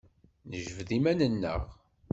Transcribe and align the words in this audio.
Nejbed 0.49 0.89
iman-nneɣ. 0.97 1.61